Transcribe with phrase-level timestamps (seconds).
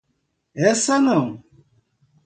[0.55, 1.43] Essa não!